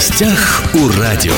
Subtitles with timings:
[0.00, 1.34] гостях у радио.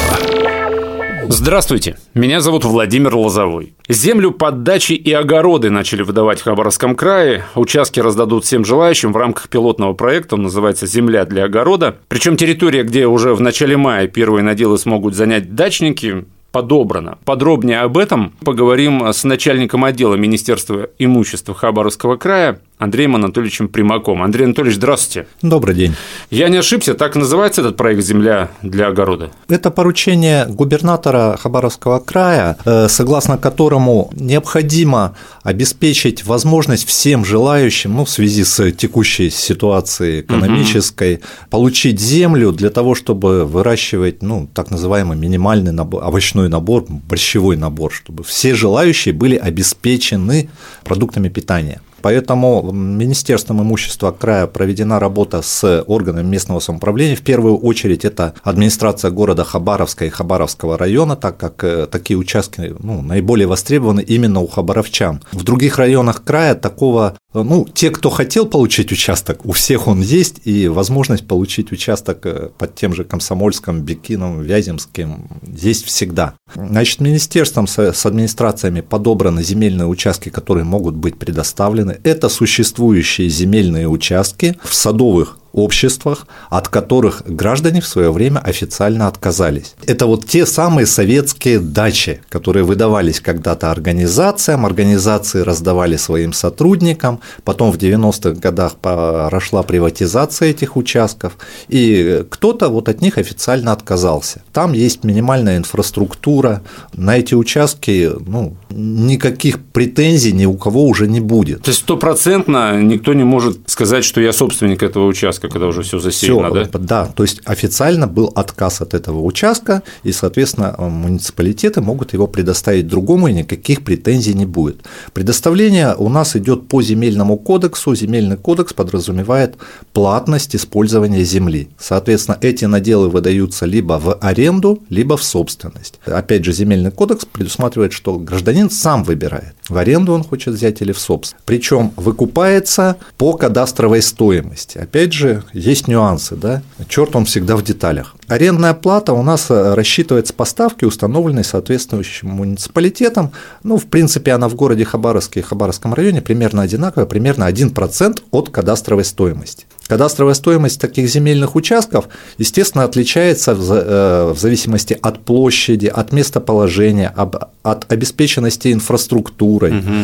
[1.29, 3.75] Здравствуйте, меня зовут Владимир Лозовой.
[3.89, 7.45] Землю под дачи и огороды начали выдавать в Хабаровском крае.
[7.57, 11.97] Участки раздадут всем желающим в рамках пилотного проекта, он называется «Земля для огорода».
[12.07, 17.19] Причем территория, где уже в начале мая первые наделы смогут занять дачники, подобрано.
[17.25, 24.23] Подробнее об этом поговорим с начальником отдела Министерства имущества Хабаровского края Андреем Анатольевичем Примаком.
[24.23, 25.29] Андрей Анатольевич, здравствуйте.
[25.41, 25.95] Добрый день.
[26.31, 29.31] Я не ошибся, так называется этот проект «Земля для огорода»?
[29.49, 35.15] Это поручение губернатора Хабаровского края, э, согласно которому необходимо
[35.45, 41.23] обеспечить возможность всем желающим, ну, в связи с текущей ситуацией экономической, угу.
[41.51, 46.03] получить землю для того, чтобы выращивать, ну, так называемый минимальный набор,
[46.43, 50.49] овощной набор, борщевой набор, чтобы все желающие были обеспечены
[50.85, 51.81] продуктами питания.
[52.03, 57.17] Поэтому Министерством имущества края проведена работа с органами местного самоуправления.
[57.17, 62.75] В первую очередь это администрация города Хабаровска и Хабаровского района, так как э, такие участки
[62.79, 65.23] ну, наиболее востребованы именно у хабаровчан.
[65.33, 70.43] В других районах края такого ну, те, кто хотел получить участок, у всех он есть,
[70.45, 76.35] и возможность получить участок э, под тем же Комсомольском, Бекином, Вяземским есть всегда.
[76.55, 81.92] Значит, министерством с администрациями подобраны земельные участки, которые могут быть предоставлены.
[82.05, 89.75] Это существующие земельные участки в садовых обществах, от которых граждане в свое время официально отказались.
[89.87, 97.73] Это вот те самые советские дачи, которые выдавались когда-то организациям, организации раздавали своим сотрудникам, потом
[97.73, 101.37] в 90-х годах прошла приватизация этих участков,
[101.69, 104.43] и кто-то вот от них официально отказался.
[104.53, 106.63] Там есть минимальная инфраструктура,
[106.95, 111.63] на эти участки ну, никаких претензий ни у кого уже не будет.
[111.63, 115.83] То есть стопроцентно никто не может сказать, что я собственник этого участка участка, когда уже
[115.83, 116.79] все засеяно, всё, да?
[116.79, 122.87] Да, то есть официально был отказ от этого участка, и, соответственно, муниципалитеты могут его предоставить
[122.87, 124.83] другому, и никаких претензий не будет.
[125.13, 127.95] Предоставление у нас идет по земельному кодексу.
[127.95, 129.57] Земельный кодекс подразумевает
[129.93, 131.69] платность использования земли.
[131.79, 136.01] Соответственно, эти наделы выдаются либо в аренду, либо в собственность.
[136.07, 140.93] Опять же, земельный кодекс предусматривает, что гражданин сам выбирает, в аренду он хочет взять или
[140.93, 141.45] в собственность.
[141.45, 144.79] Причем выкупается по кадастровой стоимости.
[144.79, 148.15] Опять же, есть нюансы, да, черт он всегда в деталях.
[148.29, 153.33] Арендная плата у нас э, рассчитывается по ставке, установленной соответствующим муниципалитетом.
[153.63, 158.51] Ну, в принципе, она в городе Хабаровске и Хабаровском районе примерно одинаковая, примерно 1% от
[158.51, 159.67] кадастровой стоимости.
[159.87, 167.15] Кадастровая стоимость таких земельных участков, естественно, отличается в э, зависимости от площади, от местоположения,
[167.63, 169.79] от обеспеченности инфраструктурой.
[169.79, 169.95] Угу.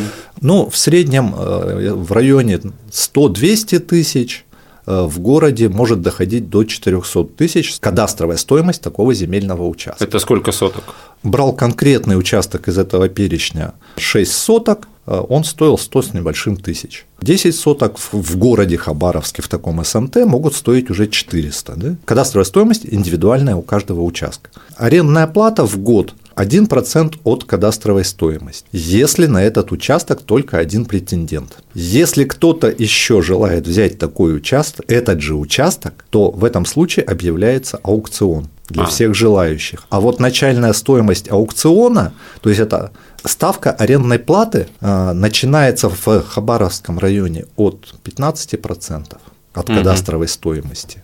[0.43, 4.45] Ну, в среднем э, в районе 100-200 тысяч,
[4.89, 10.03] в городе может доходить до 400 тысяч кадастровая стоимость такого земельного участка.
[10.03, 10.83] Это сколько соток?
[11.23, 17.07] Брал конкретный участок из этого перечня 6 соток, э, он стоил 100 с небольшим тысяч.
[17.21, 21.73] 10 соток в городе Хабаровске в таком СМТ могут стоить уже 400.
[21.77, 21.97] Да?
[22.05, 24.51] Кадастровая стоимость индивидуальная у каждого участка.
[24.77, 31.59] Арендная плата в год 1% от кадастровой стоимости, если на этот участок только один претендент.
[31.75, 37.81] Если кто-то еще желает взять такой участок, этот же участок, то в этом случае объявляется
[37.83, 38.87] аукцион для а.
[38.87, 39.85] всех желающих.
[39.91, 42.93] А вот начальная стоимость аукциона, то есть это
[43.25, 49.19] ставка арендной платы, а, начинается в Хабаровском районе от 15%
[49.55, 50.33] от кадастровой угу.
[50.33, 51.03] стоимости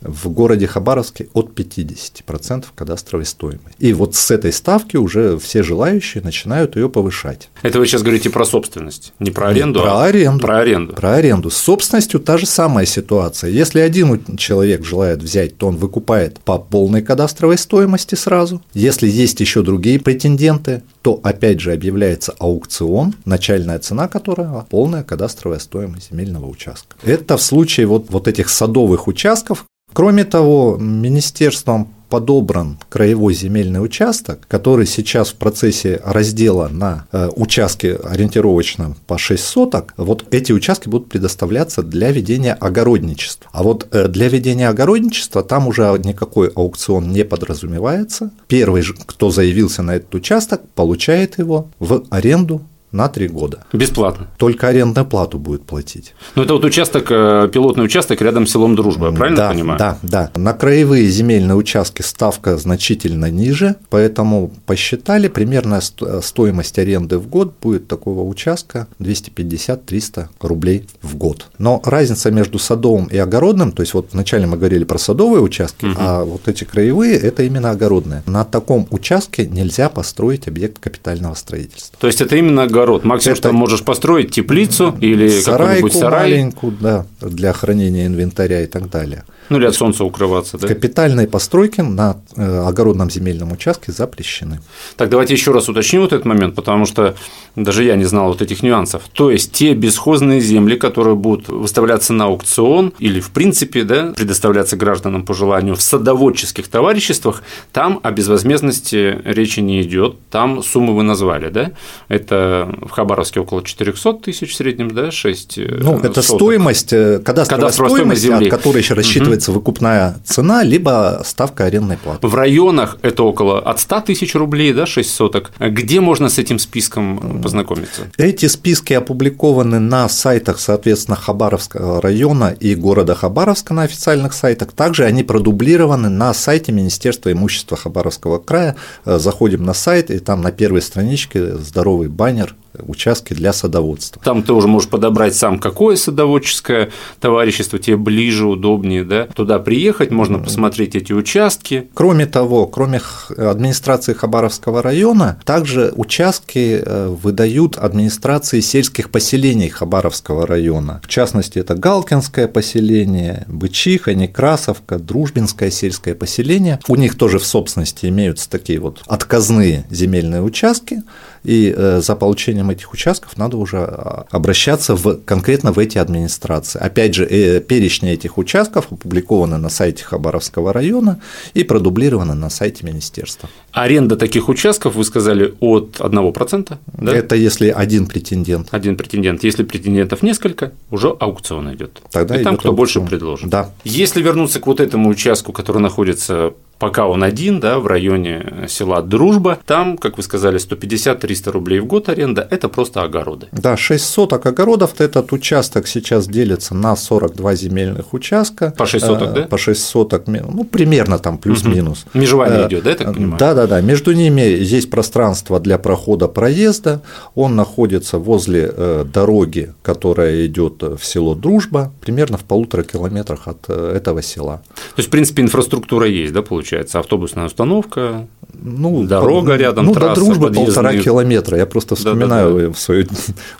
[0.00, 3.76] в городе Хабаровске от 50% кадастровой стоимости.
[3.78, 7.50] И вот с этой ставки уже все желающие начинают ее повышать.
[7.62, 9.80] Это вы сейчас говорите про собственность, не про аренду?
[9.80, 10.40] Не, про а аренду.
[10.40, 10.92] Про аренду.
[10.94, 11.50] Про аренду.
[11.50, 13.50] С собственностью та же самая ситуация.
[13.50, 18.62] Если один человек желает взять, то он выкупает по полной кадастровой стоимости сразу.
[18.74, 25.58] Если есть еще другие претенденты, то опять же объявляется аукцион, начальная цена которого полная кадастровая
[25.58, 26.96] стоимость земельного участка.
[27.02, 34.46] Это в случае вот, вот этих садовых участков, Кроме того, министерством подобран краевой земельный участок,
[34.48, 40.88] который сейчас в процессе раздела на э, участки ориентировочно по 6 соток, вот эти участки
[40.88, 43.48] будут предоставляться для ведения огородничества.
[43.52, 48.32] А вот э, для ведения огородничества там уже никакой аукцион не подразумевается.
[48.48, 53.64] Первый, кто заявился на этот участок, получает его в аренду на три года.
[53.72, 54.28] Бесплатно.
[54.36, 56.14] Только арендную плату будет платить.
[56.34, 59.78] Ну, это вот участок, э, пилотный участок рядом с селом Дружба, я правильно да, понимаю?
[59.78, 60.30] Да, да.
[60.34, 67.88] На краевые земельные участки ставка значительно ниже, поэтому посчитали, примерная стоимость аренды в год будет
[67.88, 71.46] такого участка 250-300 рублей в год.
[71.58, 75.86] Но разница между садовым и огородным, то есть вот вначале мы говорили про садовые участки,
[75.86, 75.94] угу.
[75.98, 78.22] а вот эти краевые– это именно огородные.
[78.26, 81.96] На таком участке нельзя построить объект капитального строительства.
[82.00, 83.04] То есть это именно огород.
[83.04, 83.48] Максимум, это...
[83.48, 86.30] что можешь построить теплицу или какой-нибудь сарай.
[86.30, 89.24] маленькую, да, для хранения инвентаря и так далее.
[89.50, 90.68] Ну или от солнца укрываться, да?
[90.68, 94.60] Капитальные постройки на э, огородном земельном участке запрещены.
[94.96, 97.16] Так, давайте еще раз уточним вот этот момент, потому что
[97.56, 99.02] даже я не знал вот этих нюансов.
[99.12, 104.76] То есть те бесхозные земли, которые будут выставляться на аукцион или в принципе да, предоставляться
[104.76, 107.42] гражданам по желанию в садоводческих товариществах,
[107.72, 110.16] там о безвозмездности речи не идет.
[110.30, 111.72] Там суммы вы назвали, да?
[112.06, 116.40] Это в Хабаровске около 400 тысяч в среднем, да, 6 э, Ну, это соток.
[116.40, 118.48] стоимость, э, кадастровая, кадастровая стоимость, стоимость земли.
[118.48, 119.60] от которой еще рассчитывается угу.
[119.60, 122.26] выкупная цена, либо ставка арендной платы.
[122.26, 125.52] В районах это около от 100 тысяч рублей, да, 6 соток.
[125.58, 128.02] Где можно с этим списком познакомиться?
[128.16, 134.72] Эти списки опубликованы на сайтах, соответственно, Хабаровского района и города Хабаровска на официальных сайтах.
[134.72, 138.76] Также они продублированы на сайте Министерства имущества Хабаровского края.
[139.04, 144.22] Заходим на сайт, и там на первой страничке здоровый баннер участки для садоводства.
[144.22, 146.90] Там ты уже можешь подобрать сам, какое садоводческое
[147.20, 149.26] товарищество тебе ближе, удобнее, да?
[149.26, 151.88] Туда приехать, можно посмотреть эти участки.
[151.94, 153.00] Кроме того, кроме
[153.36, 161.00] администрации Хабаровского района, также участки э, выдают администрации сельских поселений Хабаровского района.
[161.04, 166.78] В частности, это Галкинское поселение, Бычиха, Некрасовка, Дружбинское сельское поселение.
[166.88, 171.02] У них тоже в собственности имеются такие вот отказные земельные участки,
[171.44, 176.78] и э, за получением этих участков надо уже а, обращаться в, конкретно в эти администрации.
[176.78, 181.20] Опять же, э, перечни этих участков опубликованы на сайте Хабаровского района
[181.54, 183.48] и продублированы на сайте министерства.
[183.72, 186.78] Аренда таких участков, вы сказали, от 1%?
[186.86, 187.16] Да?
[187.16, 188.68] Это если один претендент.
[188.70, 189.42] Один претендент.
[189.44, 192.02] Если претендентов несколько, уже аукцион идет.
[192.10, 192.76] Тогда и там, кто аукцион.
[192.76, 193.48] больше предложит.
[193.48, 193.70] Да.
[193.84, 199.02] Если вернуться к вот этому участку, который находится пока он один, да, в районе села
[199.02, 203.48] Дружба, там, как вы сказали, 150-300 рублей в год аренда, это просто огороды.
[203.52, 208.74] Да, 6 соток огородов, этот участок сейчас делится на 42 земельных участка.
[208.76, 209.42] По 6 соток, да?
[209.42, 212.06] По 6 соток, ну, примерно там плюс-минус.
[212.06, 212.20] Угу.
[212.20, 213.38] Межевание э, идет, да, я так понимаю?
[213.38, 213.80] Да, да, да.
[213.82, 217.02] Между ними есть пространство для прохода проезда,
[217.34, 223.64] он находится возле э, дороги, которая идет в село Дружба, примерно в полутора километрах от
[223.68, 224.62] э, этого села.
[224.96, 226.69] То есть, в принципе, инфраструктура есть, да, получается?
[226.70, 228.28] Получается, автобусная установка,
[228.62, 230.66] ну, дорога рядом, ну, трасса, до дружбы подъездные.
[230.66, 231.58] полтора километра.
[231.58, 232.74] Я просто вспоминаю да, да, да.
[232.74, 233.08] свое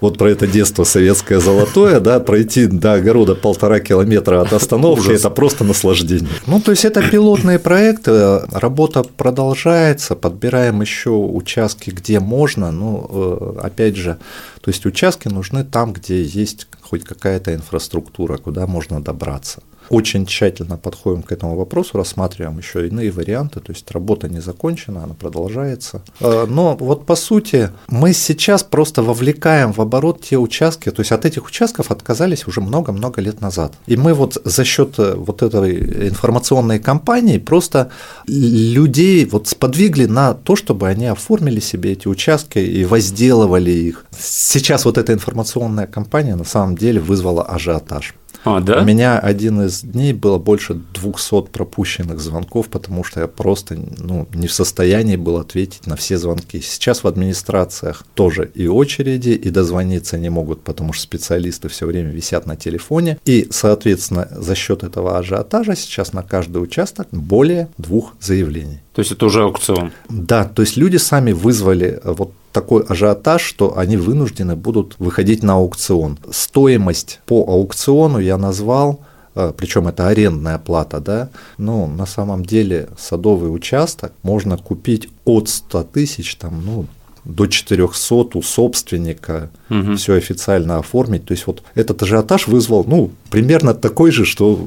[0.00, 5.28] вот про это детство советское золотое, да, пройти до огорода полтора километра от остановки это
[5.30, 6.30] просто наслаждение.
[6.46, 13.66] Ну, то есть это пилотные проекты, работа продолжается, подбираем еще участки, где можно, ну, э,
[13.66, 14.18] опять же,
[14.60, 20.76] то есть участки нужны там, где есть хоть какая-то инфраструктура, куда можно добраться очень тщательно
[20.76, 26.02] подходим к этому вопросу, рассматриваем еще иные варианты, то есть работа не закончена, она продолжается.
[26.20, 31.12] Э, но вот по сути мы сейчас просто вовлекаем в оборот те участки, то есть
[31.12, 33.72] от этих участков отказались уже много-много лет назад.
[33.87, 37.90] И мы вот за счет э, вот этой информационной кампании просто
[38.28, 44.06] людей вот сподвигли на то, чтобы они оформили себе эти участки и возделывали их.
[44.20, 48.14] Сейчас вот эта информационная кампания на самом деле вызвала ажиотаж.
[48.44, 48.81] А, да?
[48.81, 54.26] У меня один из дней было больше 200 пропущенных звонков, потому что я просто ну,
[54.33, 56.61] не в состоянии был ответить на все звонки.
[56.61, 62.11] Сейчас в администрациях тоже и очереди, и дозвониться не могут, потому что специалисты все время
[62.11, 63.18] висят на телефоне.
[63.26, 68.80] И, соответственно, за счет этого ажиотажа сейчас на каждый участок более двух заявлений.
[68.94, 69.92] То есть это уже аукцион?
[70.09, 75.54] Да, то есть люди сами вызвали вот такой ажиотаж, что они вынуждены будут выходить на
[75.54, 76.19] аукцион.
[76.30, 79.00] Стоимость по аукциону я назвал
[79.35, 85.49] э, причем это арендная плата, да, ну, на самом деле садовый участок можно купить от
[85.49, 86.87] 100 тысяч, там, ну,
[87.24, 89.96] до 400 у собственника, угу.
[89.96, 91.26] все официально оформить.
[91.26, 94.58] То есть вот этот ажиотаж вызвал, ну, примерно такой же, что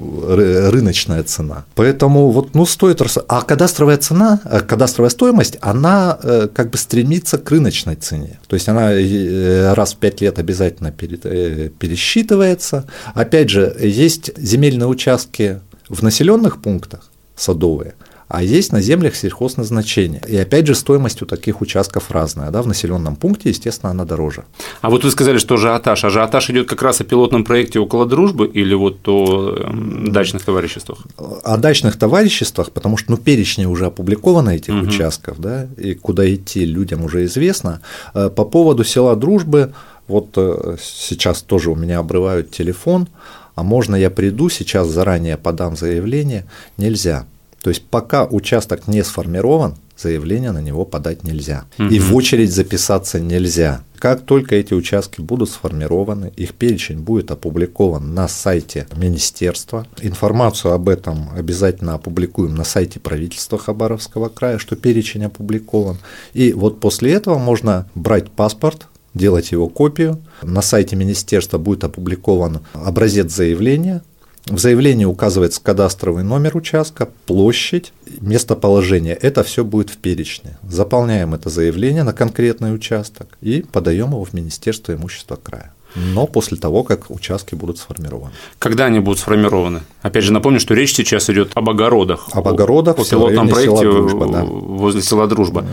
[0.71, 1.65] рыночная цена.
[1.75, 3.01] Поэтому вот, ну, стоит...
[3.27, 8.39] А кадастровая цена, э, кадастровая стоимость, она э, как бы стремится к рыночной цене.
[8.47, 12.85] То есть она э, раз в 5 лет обязательно пересчитывается.
[13.13, 17.95] Опять же, есть земельные участки в населенных пунктах садовые,
[18.33, 20.19] а есть на землях сельхозназначения.
[20.27, 22.49] И опять же, стоимость у таких участков разная.
[22.49, 22.63] Да?
[22.63, 24.45] В населенном пункте, естественно, она дороже.
[24.81, 26.03] А вот вы сказали, что ажиотаж.
[26.03, 31.05] Ажиотаж идет как раз о пилотном проекте около дружбы или вот о эм, дачных товариществах?
[31.43, 34.87] О дачных товариществах, потому что ну, перечни уже опубликованы этих угу.
[34.87, 37.81] участков, да, и куда идти людям уже известно.
[38.15, 39.73] Э, по поводу села Дружбы,
[40.07, 43.07] вот э, сейчас тоже у меня обрывают телефон,
[43.53, 46.45] а можно я приду, сейчас заранее подам заявление,
[46.77, 47.27] нельзя.
[47.63, 51.63] То есть пока участок не сформирован, заявление на него подать нельзя.
[51.79, 51.87] Угу.
[51.87, 53.83] И в очередь записаться нельзя.
[53.99, 59.87] Как только эти участки будут сформированы, их перечень будет опубликован на сайте министерства.
[60.01, 65.99] Информацию об этом обязательно опубликуем на сайте правительства Хабаровского края, что перечень опубликован.
[66.33, 70.21] И вот после этого можно брать паспорт, делать его копию.
[70.41, 74.03] На сайте министерства будет опубликован образец заявления,
[74.47, 79.15] в заявлении указывается кадастровый номер участка, площадь, местоположение.
[79.15, 80.57] Это все будет в перечне.
[80.67, 86.57] Заполняем это заявление на конкретный участок и подаем его в Министерство имущества края но после
[86.57, 88.33] того, как участки будут сформированы.
[88.59, 89.81] Когда они будут сформированы?
[90.01, 92.29] Опять же, напомню, что речь сейчас идет об огородах.
[92.31, 94.43] Об огородах в пилотном проекте села Дружба, да.
[94.43, 95.65] возле села Дружба.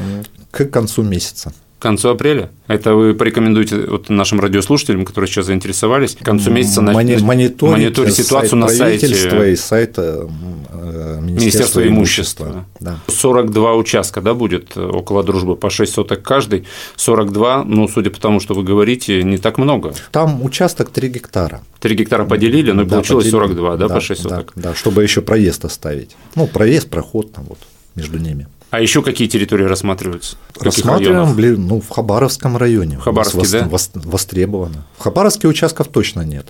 [0.51, 2.51] К концу месяца к концу апреля.
[2.69, 8.15] Это вы порекомендуете вот нашим радиослушателям, которые сейчас заинтересовались, к концу месяца Мони- мониторить, мониторить
[8.15, 10.29] ситуацию на сайте и сайта
[10.71, 12.45] Министерства, Министерства имущества.
[12.45, 12.65] имущества.
[12.81, 12.99] Да.
[13.09, 16.67] 42 участка да, будет около дружбы, по 6 соток каждый.
[16.97, 19.95] 42, ну, судя по тому, что вы говорите, не так много.
[20.13, 21.63] Там участок 3 гектара.
[21.79, 23.57] 3 гектара поделили, но да, получилось поделили.
[23.57, 24.53] 42, да, да, по 6 соток.
[24.55, 26.15] Да, да, чтобы еще проезд оставить.
[26.35, 27.59] Ну, проезд, проход там вот
[27.95, 28.47] между ними.
[28.71, 30.37] А еще какие территории рассматриваются?
[30.59, 32.99] Рассматриваем блин, ну, в Хабаровском районе.
[32.99, 33.69] В Хабаровске, да?
[33.95, 34.87] Востребовано.
[34.97, 36.47] В Хабаровске участков точно нет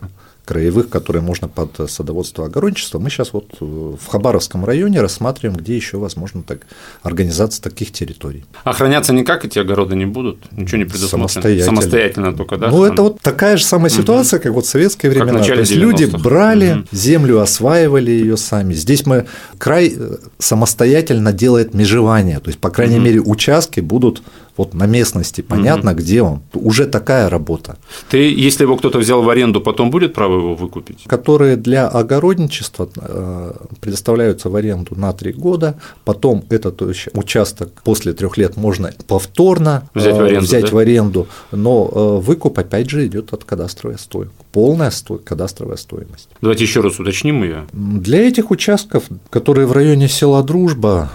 [0.50, 2.98] краевых, которые можно под садоводство огородничество.
[2.98, 6.66] Мы сейчас вот э, в Хабаровском районе рассматриваем, где еще возможно так,
[7.02, 8.44] организация таких территорий.
[8.64, 10.38] Охраняться никак эти огороды не будут?
[10.50, 11.28] Ничего не предусмотрено?
[11.28, 11.66] Самостоятельно.
[11.66, 12.68] Самостоятельно только, да?
[12.68, 14.42] Ну, это вот такая же самая ситуация, угу.
[14.42, 15.40] как вот в советские времена.
[15.40, 16.88] То есть люди брали угу.
[16.90, 18.74] землю, осваивали ее сами.
[18.74, 19.26] Здесь мы
[19.56, 23.04] край э, самостоятельно делает межевание, то есть, по крайней угу.
[23.04, 24.22] мере, участки будут
[24.56, 26.00] вот на местности понятно, угу.
[26.00, 26.40] где он.
[26.54, 27.78] Уже такая работа.
[28.10, 31.04] Ты, если его кто-то взял в аренду, потом будет право его выкупить?
[31.06, 38.36] Которые для огородничества э, предоставляются в аренду на три года, потом этот участок после трех
[38.36, 40.70] лет можно повторно взять в аренду, взять да?
[40.70, 45.18] в аренду но э, выкуп опять же идет от кадастровой стоимости, полная сто...
[45.18, 46.28] кадастровая стоимость.
[46.40, 47.66] Давайте еще раз уточним ее.
[47.72, 51.10] Для этих участков, которые в районе села Дружба,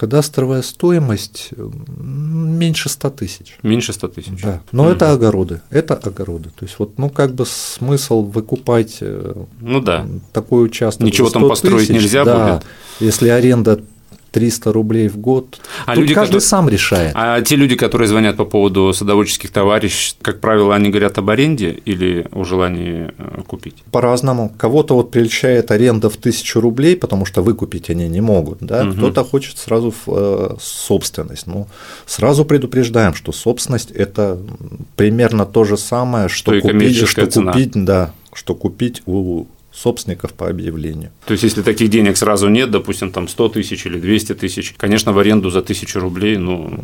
[0.00, 3.58] кадастровая стоимость меньше 100 тысяч.
[3.62, 4.42] Меньше 100 тысяч.
[4.42, 4.62] Да.
[4.72, 5.60] Но mm это огороды.
[5.68, 6.48] Это огороды.
[6.58, 10.06] То есть, вот, ну, как бы смысл выкупать э, ну, да.
[10.32, 11.06] такой участок.
[11.06, 12.66] Ничего там построить тысяч, нельзя да, будет.
[12.98, 13.82] Если аренда
[14.30, 15.60] 300 рублей в год.
[15.86, 16.40] А Тут люди, каждый которые...
[16.48, 17.12] сам решает.
[17.14, 21.70] А те люди, которые звонят по поводу садоводческих товарищей, как правило, они говорят об аренде
[21.70, 23.82] или о желании э, купить?
[23.90, 24.52] По-разному.
[24.56, 28.58] Кого-то вот прельщает аренда в тысячу рублей, потому что выкупить они не могут.
[28.60, 28.84] Да?
[28.84, 28.92] Угу.
[28.92, 31.46] Кто-то хочет сразу в э, собственность.
[31.46, 31.66] Ну,
[32.06, 34.38] сразу предупреждаем, что собственность– это
[34.96, 40.48] примерно то же самое, что, что купить, что купить, да, что купить у собственников по
[40.48, 41.10] объявлению.
[41.26, 45.12] То есть, если таких денег сразу нет, допустим, там 100 тысяч или 200 тысяч, конечно,
[45.12, 46.78] в аренду за тысячу рублей, ну,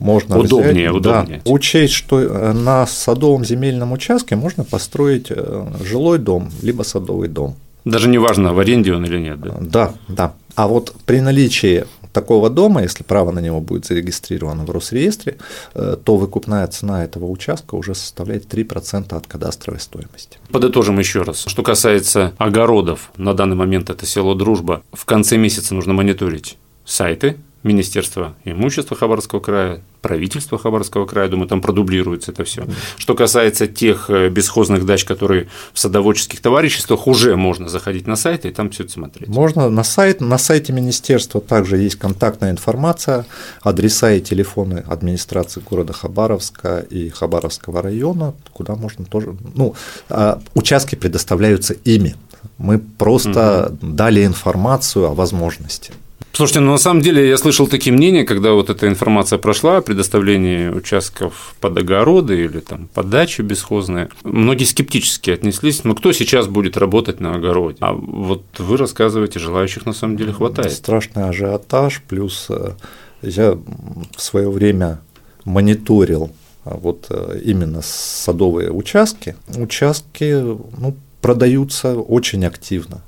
[0.00, 1.42] можно удобнее, взять, удобнее.
[1.44, 7.28] Да, учесть, что э, на садовом земельном участке можно построить э, жилой дом, либо садовый
[7.28, 7.56] дом.
[7.84, 9.58] Даже не важно, в аренде он или нет, да?
[9.60, 10.34] Да, да.
[10.54, 15.38] А вот при наличии такого дома, если право на него будет зарегистрировано в Росреестре,
[15.74, 20.38] э, то выкупная цена этого участка уже составляет 3% от кадастровой стоимости.
[20.50, 21.44] Подытожим еще раз.
[21.46, 27.36] Что касается огородов, на данный момент это село Дружба, в конце месяца нужно мониторить сайты
[27.62, 32.66] Министерства имущества Хабаровского края, правительства Хабаровского края, думаю, там продублируется это все.
[32.96, 38.44] Что касается тех э, бесхозных дач, которые в садоводческих товариществах, уже можно заходить на сайт
[38.44, 39.28] и там все это смотреть.
[39.28, 43.26] Можно на сайт, на сайте министерства также есть контактная информация,
[43.62, 49.74] адреса и телефоны администрации города Хабаровска и Хабаровского района, куда можно тоже, ну,
[50.08, 52.16] а, участки предоставляются ими.
[52.58, 53.92] Мы просто угу.
[53.92, 55.92] дали информацию о возможности.
[56.34, 59.82] Слушайте, ну на самом деле я слышал такие мнения, когда вот эта информация прошла о
[59.82, 64.08] предоставлении участков под огороды или там под дачи бесхозные.
[64.24, 67.76] Многие скептически отнеслись, но кто сейчас будет работать на огороде?
[67.80, 70.72] А вот вы рассказываете, желающих на самом деле хватает.
[70.72, 72.72] Страшный ажиотаж, плюс э,
[73.20, 75.00] я в свое время
[75.44, 76.32] мониторил
[76.64, 79.36] а, вот э, именно садовые участки.
[79.54, 83.02] Участки ну, продаются очень активно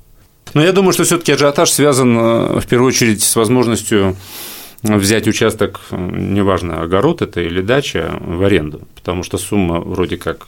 [0.55, 4.15] Но я думаю, что все-таки ажиотаж связан э, в первую очередь с возможностью
[4.81, 10.47] взять участок, неважно, огород это или дача, в аренду, потому что сумма вроде как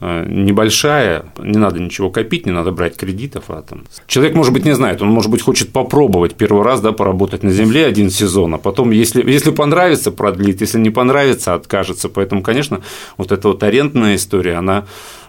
[0.00, 3.44] Э, небольшая, не надо ничего копить, не надо брать кредитов.
[3.48, 3.84] А там...
[4.06, 7.50] Человек, может быть, не знает, он, может быть, хочет попробовать первый раз да, поработать на
[7.50, 12.08] земле один сезон, а потом, если, если понравится, продлит, если не понравится, откажется.
[12.08, 12.82] Поэтому, конечно,
[13.16, 14.84] вот эта вот арендная история, она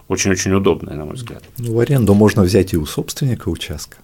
[0.08, 1.42] очень-очень удобная, на мой взгляд.
[1.58, 3.96] Ну, в аренду можно взять и у собственника участка.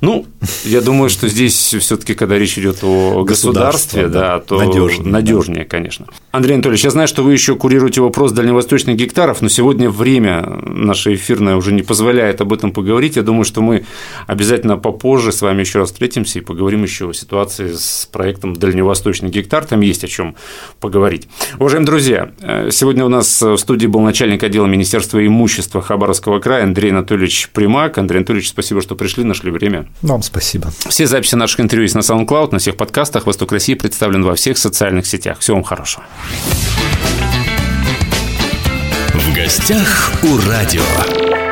[0.00, 0.26] Ну,
[0.64, 5.68] я думаю, что здесь все-таки, когда речь идет о государстве, да, то надежнее, надежнее да.
[5.68, 6.06] конечно.
[6.32, 11.14] Андрей Анатольевич, я знаю, что вы еще курируете вопрос дальневосточных гектаров, но сегодня время наше
[11.14, 13.16] эфирное уже не позволяет об этом поговорить.
[13.16, 13.86] Я думаю, что мы
[14.26, 19.30] обязательно попозже с вами еще раз встретимся и поговорим еще о ситуации с проектом Дальневосточный
[19.30, 19.64] гектар.
[19.64, 20.36] Там есть о чем
[20.80, 21.28] поговорить.
[21.58, 22.30] Уважаемые друзья,
[22.70, 27.98] сегодня у нас в студии был начальник отдела Министерства имущества Хабаровского края Андрей Анатольевич Примак.
[27.98, 29.86] Андрей Анатольевич, спасибо, что пришли, нашли время.
[30.02, 30.72] Вам спасибо.
[30.88, 33.26] Все записи наших интервью есть на SoundCloud, на всех подкастах.
[33.26, 35.38] Восток России представлен во всех социальных сетях.
[35.40, 36.04] Всего вам хорошего.
[39.14, 41.45] В гостях у радио.